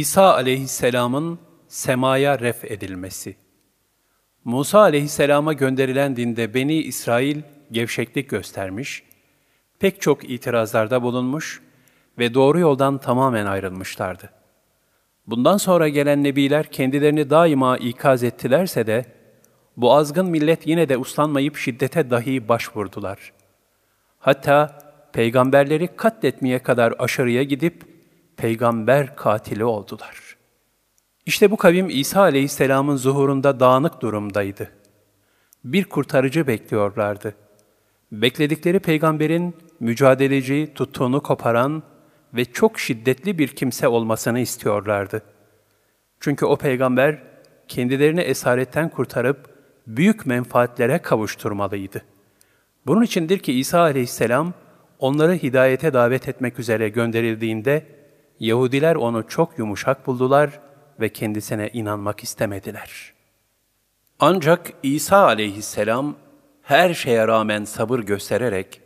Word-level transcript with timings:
İsa 0.00 0.34
aleyhisselamın 0.34 1.38
semaya 1.68 2.38
ref 2.38 2.64
edilmesi. 2.64 3.36
Musa 4.44 4.80
aleyhisselama 4.80 5.52
gönderilen 5.52 6.16
dinde 6.16 6.54
Beni 6.54 6.74
İsrail 6.74 7.42
gevşeklik 7.72 8.30
göstermiş, 8.30 9.02
pek 9.78 10.00
çok 10.00 10.30
itirazlarda 10.30 11.02
bulunmuş 11.02 11.62
ve 12.18 12.34
doğru 12.34 12.58
yoldan 12.58 12.98
tamamen 12.98 13.46
ayrılmışlardı. 13.46 14.30
Bundan 15.26 15.56
sonra 15.56 15.88
gelen 15.88 16.24
nebiler 16.24 16.66
kendilerini 16.66 17.30
daima 17.30 17.78
ikaz 17.78 18.22
ettilerse 18.22 18.86
de, 18.86 19.04
bu 19.76 19.94
azgın 19.94 20.26
millet 20.30 20.66
yine 20.66 20.88
de 20.88 20.96
uslanmayıp 20.96 21.56
şiddete 21.56 22.10
dahi 22.10 22.48
başvurdular. 22.48 23.32
Hatta 24.18 24.78
peygamberleri 25.12 25.96
katletmeye 25.96 26.58
kadar 26.58 26.94
aşırıya 26.98 27.42
gidip, 27.42 27.93
peygamber 28.36 29.16
katili 29.16 29.64
oldular. 29.64 30.36
İşte 31.26 31.50
bu 31.50 31.56
kavim 31.56 31.90
İsa 31.90 32.20
aleyhisselamın 32.20 32.96
zuhurunda 32.96 33.60
dağınık 33.60 34.00
durumdaydı. 34.00 34.70
Bir 35.64 35.84
kurtarıcı 35.84 36.46
bekliyorlardı. 36.46 37.34
Bekledikleri 38.12 38.78
peygamberin 38.78 39.56
mücadeleci, 39.80 40.72
tuttuğunu 40.74 41.22
koparan 41.22 41.82
ve 42.34 42.44
çok 42.44 42.78
şiddetli 42.78 43.38
bir 43.38 43.48
kimse 43.48 43.88
olmasını 43.88 44.40
istiyorlardı. 44.40 45.22
Çünkü 46.20 46.46
o 46.46 46.56
peygamber 46.56 47.22
kendilerini 47.68 48.20
esaretten 48.20 48.88
kurtarıp 48.88 49.54
büyük 49.86 50.26
menfaatlere 50.26 50.98
kavuşturmalıydı. 50.98 52.02
Bunun 52.86 53.02
içindir 53.02 53.38
ki 53.38 53.52
İsa 53.52 53.80
aleyhisselam 53.80 54.52
onları 54.98 55.32
hidayete 55.32 55.92
davet 55.92 56.28
etmek 56.28 56.58
üzere 56.58 56.88
gönderildiğinde 56.88 57.86
Yahudiler 58.40 58.96
onu 58.96 59.28
çok 59.28 59.58
yumuşak 59.58 60.06
buldular 60.06 60.60
ve 61.00 61.08
kendisine 61.08 61.70
inanmak 61.72 62.22
istemediler. 62.22 63.14
Ancak 64.18 64.72
İsa 64.82 65.24
aleyhisselam 65.24 66.16
her 66.62 66.94
şeye 66.94 67.28
rağmen 67.28 67.64
sabır 67.64 67.98
göstererek 67.98 68.80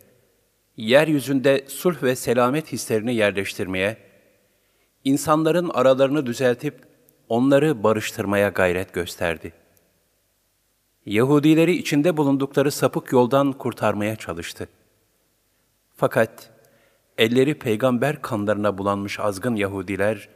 yeryüzünde 0.76 1.64
sulh 1.68 2.02
ve 2.02 2.16
selamet 2.16 2.72
hislerini 2.72 3.14
yerleştirmeye, 3.14 3.96
insanların 5.04 5.70
aralarını 5.74 6.26
düzeltip 6.26 6.74
onları 7.28 7.82
barıştırmaya 7.82 8.48
gayret 8.48 8.92
gösterdi. 8.92 9.52
Yahudileri 11.06 11.72
içinde 11.72 12.16
bulundukları 12.16 12.70
sapık 12.70 13.12
yoldan 13.12 13.52
kurtarmaya 13.52 14.16
çalıştı. 14.16 14.68
Fakat 15.96 16.50
elleri 17.18 17.58
peygamber 17.58 18.22
kanlarına 18.22 18.78
bulanmış 18.78 19.20
azgın 19.20 19.56
Yahudiler 19.56 20.28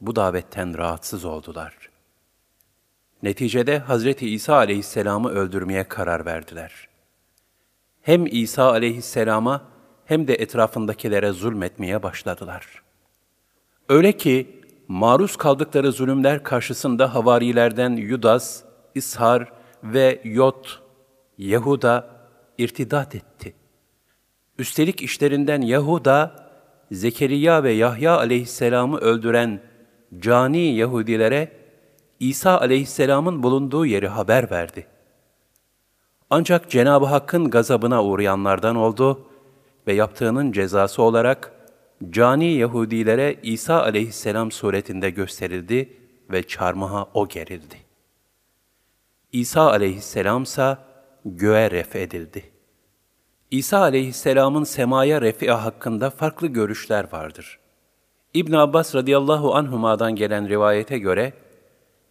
bu 0.00 0.16
davetten 0.16 0.78
rahatsız 0.78 1.24
oldular. 1.24 1.90
Neticede 3.22 3.78
Hazreti 3.78 4.30
İsa 4.30 4.54
aleyhisselamı 4.54 5.30
öldürmeye 5.30 5.84
karar 5.84 6.26
verdiler. 6.26 6.88
Hem 8.02 8.26
İsa 8.26 8.70
aleyhisselama 8.70 9.62
hem 10.04 10.28
de 10.28 10.34
etrafındakilere 10.34 11.32
zulmetmeye 11.32 12.02
başladılar. 12.02 12.82
Öyle 13.88 14.12
ki 14.12 14.62
maruz 14.88 15.36
kaldıkları 15.36 15.92
zulümler 15.92 16.42
karşısında 16.42 17.14
havarilerden 17.14 17.90
Yudas, 17.90 18.62
İshar 18.94 19.52
ve 19.82 20.20
Yot, 20.24 20.82
Yahuda 21.38 22.10
irtidat 22.58 23.14
etti. 23.14 23.54
Üstelik 24.58 25.02
işlerinden 25.02 25.60
Yahuda, 25.60 26.48
Zekeriya 26.92 27.62
ve 27.62 27.72
Yahya 27.72 28.16
aleyhisselamı 28.16 28.98
öldüren 28.98 29.60
cani 30.18 30.74
Yahudilere 30.74 31.52
İsa 32.20 32.60
aleyhisselamın 32.60 33.42
bulunduğu 33.42 33.86
yeri 33.86 34.08
haber 34.08 34.50
verdi. 34.50 34.86
Ancak 36.30 36.70
Cenab-ı 36.70 37.06
Hakk'ın 37.06 37.50
gazabına 37.50 38.04
uğrayanlardan 38.04 38.76
oldu 38.76 39.26
ve 39.86 39.92
yaptığının 39.92 40.52
cezası 40.52 41.02
olarak 41.02 41.52
cani 42.10 42.52
Yahudilere 42.52 43.36
İsa 43.42 43.82
aleyhisselam 43.82 44.52
suretinde 44.52 45.10
gösterildi 45.10 45.96
ve 46.30 46.42
çarmıha 46.42 47.08
o 47.14 47.28
gerildi. 47.28 47.76
İsa 49.32 49.70
aleyhisselam 49.70 50.42
ise 50.42 50.76
göğe 51.24 51.70
ref 51.70 51.96
edildi.'' 51.96 52.57
İsa 53.50 53.78
aleyhisselamın 53.78 54.64
semaya 54.64 55.20
refi'e 55.20 55.50
hakkında 55.50 56.10
farklı 56.10 56.46
görüşler 56.46 57.12
vardır. 57.12 57.58
İbn 58.34 58.52
Abbas 58.52 58.94
radıyallahu 58.94 59.54
anhuma'dan 59.54 60.16
gelen 60.16 60.48
rivayete 60.48 60.98
göre, 60.98 61.32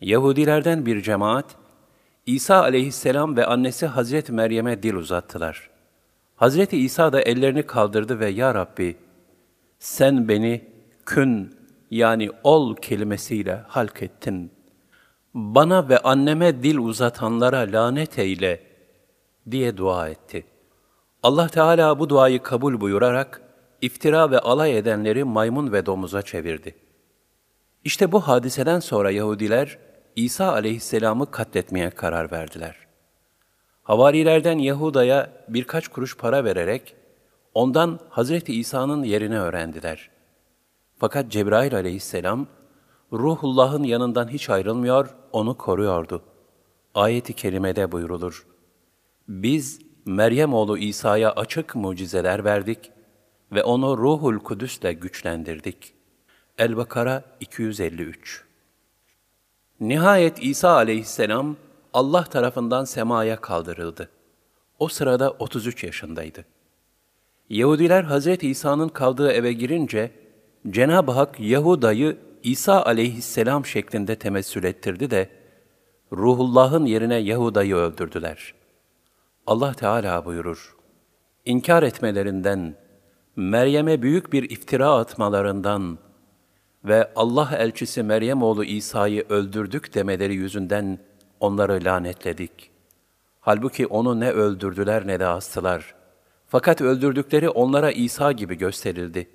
Yahudilerden 0.02 0.86
bir 0.86 1.02
cemaat, 1.02 1.46
İsa 2.26 2.62
aleyhisselam 2.62 3.38
ve 3.38 3.46
annesi 3.46 3.86
Hazreti 3.86 4.32
Meryem'e 4.32 4.84
dil 4.84 4.94
uzattılar. 4.94 5.70
Hazreti 6.36 6.78
İsa 6.78 7.14
da 7.14 7.22
ellerini 7.22 7.64
kaldırdı 7.64 8.20
ve 8.20 8.30
Ya 8.30 8.56
Rabbi, 8.56 8.98
sen 9.80 10.28
beni 10.28 10.62
kün 11.06 11.56
yani 11.92 12.30
ol 12.44 12.76
kelimesiyle 12.76 13.64
halk 13.68 14.04
ettin. 14.04 14.52
Bana 15.34 15.90
ve 15.90 16.00
anneme 16.00 16.64
dil 16.64 16.78
uzatanlara 16.78 17.60
lanet 17.60 18.20
eyle 18.20 18.62
diye 19.52 19.78
dua 19.78 20.10
etti.'' 20.10 20.57
Allah 21.28 21.48
Teala 21.48 22.00
bu 22.00 22.10
duayı 22.10 22.44
kabul 22.44 22.82
buyurarak 22.82 23.42
iftira 23.82 24.32
ve 24.32 24.40
alay 24.40 24.78
edenleri 24.78 25.24
maymun 25.24 25.72
ve 25.72 25.86
domuza 25.86 26.22
çevirdi. 26.22 26.76
İşte 27.84 28.12
bu 28.12 28.20
hadiseden 28.20 28.80
sonra 28.80 29.12
Yahudiler 29.12 29.78
İsa 30.16 30.52
aleyhisselamı 30.52 31.32
katletmeye 31.32 31.90
karar 31.90 32.32
verdiler. 32.32 32.76
Havarilerden 33.84 34.58
Yahuda'ya 34.58 35.32
birkaç 35.50 35.88
kuruş 35.88 36.18
para 36.18 36.44
vererek 36.44 36.96
ondan 37.54 38.00
Hazreti 38.10 38.54
İsa'nın 38.54 39.04
yerini 39.04 39.40
öğrendiler. 39.40 40.10
Fakat 40.98 41.32
Cebrail 41.32 41.76
aleyhisselam 41.76 42.48
Ruhullah'ın 43.14 43.84
yanından 43.84 44.28
hiç 44.28 44.50
ayrılmıyor, 44.50 45.16
onu 45.32 45.58
koruyordu. 45.58 46.22
Ayet-i 46.96 47.34
kerimede 47.34 47.92
buyrulur. 47.92 48.48
Biz 49.28 49.87
Meryem 50.08 50.54
oğlu 50.54 50.78
İsa'ya 50.78 51.32
açık 51.32 51.76
mucizeler 51.76 52.46
verdik 52.46 52.92
ve 53.52 53.64
onu 53.64 53.98
Ruhul 53.98 54.40
Kudüs'le 54.40 55.02
güçlendirdik. 55.02 55.94
El-Bakara 56.58 57.24
253 57.40 58.44
Nihayet 59.80 60.44
İsa 60.44 60.70
aleyhisselam 60.70 61.56
Allah 61.94 62.24
tarafından 62.24 62.86
semaya 62.86 63.42
kaldırıldı. 63.42 64.10
O 64.80 64.88
sırada 64.88 65.32
33 65.32 65.84
yaşındaydı. 65.84 66.46
Yahudiler 67.50 68.04
Hazreti 68.04 68.50
İsa'nın 68.50 68.90
kaldığı 68.90 69.32
eve 69.32 69.54
girince 69.54 70.12
Cenab-ı 70.70 71.12
Hak 71.12 71.40
Yahuda'yı 71.40 72.18
İsa 72.44 72.84
aleyhisselam 72.84 73.66
şeklinde 73.66 74.16
temessül 74.16 74.64
ettirdi 74.64 75.12
de 75.12 75.30
Ruhullah'ın 76.14 76.86
yerine 76.86 77.16
Yahuda'yı 77.16 77.76
öldürdüler. 77.76 78.57
Allah 79.48 79.74
Teala 79.74 80.26
buyurur, 80.26 80.76
İnkar 81.46 81.84
etmelerinden, 81.84 82.76
Meryem'e 83.36 84.02
büyük 84.02 84.34
bir 84.34 84.50
iftira 84.50 84.92
atmalarından 84.92 85.98
ve 86.86 87.12
Allah 87.16 87.50
elçisi 87.58 88.04
Meryem 88.04 88.44
oğlu 88.44 88.64
İsa'yı 88.64 89.26
öldürdük 89.30 89.96
demeleri 89.96 90.36
yüzünden 90.36 91.00
onları 91.40 91.84
lanetledik. 91.86 92.72
Halbuki 93.40 93.88
onu 93.88 94.20
ne 94.20 94.32
öldürdüler 94.32 95.08
ne 95.08 95.20
de 95.20 95.28
astılar. 95.28 95.96
Fakat 96.48 96.82
öldürdükleri 96.82 97.50
onlara 97.50 97.92
İsa 97.92 98.32
gibi 98.32 98.58
gösterildi. 98.58 99.30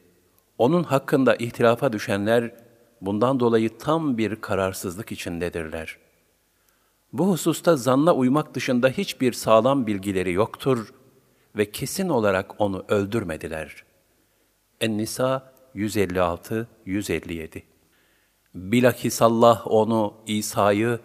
Onun 0.59 0.83
hakkında 0.83 1.37
ihtilafa 1.37 1.93
düşenler 1.93 2.55
bundan 3.01 3.41
dolayı 3.41 3.79
tam 3.79 4.19
bir 4.19 4.37
kararsızlık 4.37 5.13
içindedirler.'' 5.13 6.02
Bu 7.13 7.29
hususta 7.29 7.77
zanna 7.77 8.15
uymak 8.15 8.55
dışında 8.55 8.89
hiçbir 8.89 9.33
sağlam 9.33 9.87
bilgileri 9.87 10.33
yoktur 10.33 10.95
ve 11.57 11.71
kesin 11.71 12.09
olarak 12.09 12.61
onu 12.61 12.85
öldürmediler. 12.89 13.85
En-Nisa 14.81 15.53
156-157 15.75 17.63
Bilakis 18.55 19.23
Allah 19.23 19.63
onu, 19.65 20.15
İsa'yı 20.27 21.01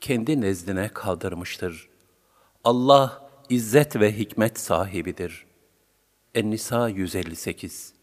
kendi 0.00 0.40
nezdine 0.40 0.88
kaldırmıştır. 0.88 1.88
Allah 2.64 3.30
izzet 3.48 4.00
ve 4.00 4.18
hikmet 4.18 4.58
sahibidir. 4.58 5.46
En-Nisa 6.34 6.88
158 6.88 7.94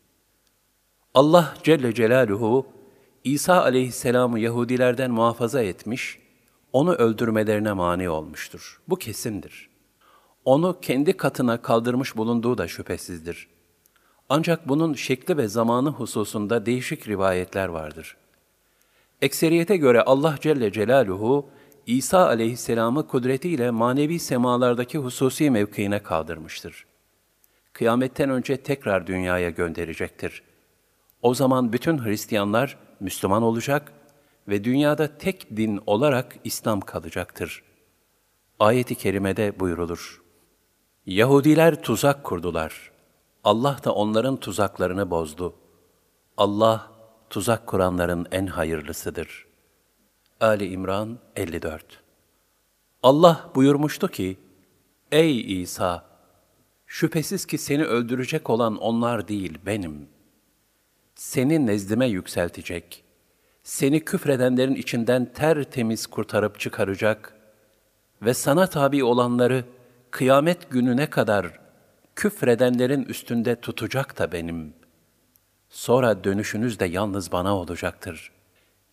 Allah 1.13 1.53
Celle 1.63 1.93
Celaluhu, 1.93 2.67
İsa 3.23 3.61
aleyhisselamı 3.61 4.39
Yahudilerden 4.39 5.11
muhafaza 5.11 5.61
etmiş 5.61 6.22
onu 6.73 6.93
öldürmelerine 6.93 7.73
mani 7.73 8.09
olmuştur. 8.09 8.81
Bu 8.87 8.95
kesindir. 8.95 9.69
Onu 10.45 10.79
kendi 10.81 11.17
katına 11.17 11.61
kaldırmış 11.61 12.17
bulunduğu 12.17 12.57
da 12.57 12.67
şüphesizdir. 12.67 13.47
Ancak 14.29 14.69
bunun 14.69 14.93
şekli 14.93 15.37
ve 15.37 15.47
zamanı 15.47 15.89
hususunda 15.89 16.65
değişik 16.65 17.07
rivayetler 17.07 17.67
vardır. 17.67 18.17
Ekseriyete 19.21 19.77
göre 19.77 20.01
Allah 20.01 20.35
Celle 20.41 20.71
Celaluhu, 20.71 21.49
İsa 21.85 22.27
aleyhisselamı 22.27 23.07
kudretiyle 23.07 23.71
manevi 23.71 24.19
semalardaki 24.19 24.97
hususi 24.97 25.49
mevkiine 25.49 25.99
kaldırmıştır. 25.99 26.85
Kıyametten 27.73 28.29
önce 28.29 28.57
tekrar 28.57 29.07
dünyaya 29.07 29.49
gönderecektir. 29.49 30.43
O 31.21 31.33
zaman 31.33 31.73
bütün 31.73 32.05
Hristiyanlar 32.05 32.77
Müslüman 32.99 33.43
olacak 33.43 33.91
ve 34.47 34.63
dünyada 34.63 35.17
tek 35.17 35.57
din 35.57 35.79
olarak 35.85 36.35
İslam 36.43 36.81
kalacaktır. 36.81 37.63
Ayet-i 38.59 38.95
kerimede 38.95 39.59
buyrulur. 39.59 40.21
Yahudiler 41.05 41.81
tuzak 41.81 42.23
kurdular. 42.23 42.91
Allah 43.43 43.77
da 43.83 43.93
onların 43.93 44.37
tuzaklarını 44.37 45.11
bozdu. 45.11 45.55
Allah, 46.37 46.91
tuzak 47.29 47.67
kuranların 47.67 48.27
en 48.31 48.47
hayırlısıdır. 48.47 49.47
Ali 50.39 50.67
İmran 50.67 51.19
54 51.35 52.03
Allah 53.03 53.51
buyurmuştu 53.55 54.07
ki, 54.07 54.37
Ey 55.11 55.61
İsa! 55.61 56.05
Şüphesiz 56.85 57.45
ki 57.45 57.57
seni 57.57 57.83
öldürecek 57.83 58.49
olan 58.49 58.77
onlar 58.77 59.27
değil, 59.27 59.57
benim. 59.65 60.09
Seni 61.15 61.65
nezdime 61.65 62.07
yükseltecek, 62.07 63.02
seni 63.63 64.05
küfredenlerin 64.05 64.75
içinden 64.75 65.25
tertemiz 65.33 66.07
kurtarıp 66.07 66.59
çıkaracak 66.59 67.33
ve 68.21 68.33
sana 68.33 68.67
tabi 68.67 69.03
olanları 69.03 69.65
kıyamet 70.11 70.69
gününe 70.69 71.09
kadar 71.09 71.59
küfredenlerin 72.15 73.03
üstünde 73.03 73.55
tutacak 73.55 74.19
da 74.19 74.31
benim. 74.31 74.73
Sonra 75.69 76.23
dönüşünüz 76.23 76.79
de 76.79 76.85
yalnız 76.85 77.31
bana 77.31 77.57
olacaktır. 77.57 78.31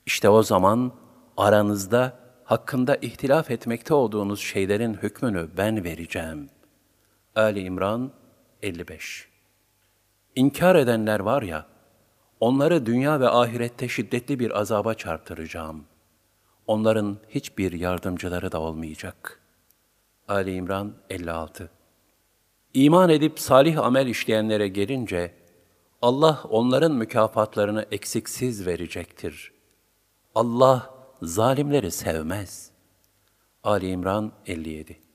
İşte 0.07 0.29
o 0.29 0.43
zaman 0.43 0.93
aranızda 1.37 2.19
hakkında 2.45 2.97
ihtilaf 2.97 3.51
etmekte 3.51 3.95
olduğunuz 3.95 4.41
şeylerin 4.41 4.95
hükmünü 4.95 5.49
ben 5.57 5.85
vereceğim. 5.85 6.51
Ali 7.37 7.61
İmran 7.61 8.13
55 8.63 9.29
İnkar 10.35 10.77
edenler 10.77 11.21
var 11.21 11.43
ya, 11.43 11.67
onları 12.41 12.87
dünya 12.87 13.21
ve 13.21 13.29
ahirette 13.29 13.89
şiddetli 13.89 14.39
bir 14.39 14.61
azaba 14.61 14.95
çarptıracağım. 14.95 15.85
Onların 16.67 17.17
hiçbir 17.29 17.73
yardımcıları 17.73 18.53
da 18.53 18.61
olmayacak. 18.61 19.41
Ali 20.29 20.55
İmran 20.55 20.93
56 21.11 21.71
İman 22.75 23.11
edip 23.11 23.41
salih 23.41 23.79
amel 23.79 24.07
işleyenlere 24.07 24.69
gelince, 24.69 25.35
Allah 26.03 26.43
onların 26.51 26.93
mükafatlarını 26.93 27.87
eksiksiz 27.91 28.67
verecektir. 28.67 29.53
Allah 30.35 30.95
zalimleri 31.23 31.91
sevmez. 31.91 32.71
Ali 33.65 33.89
İmran 33.89 34.33
57 34.47 35.10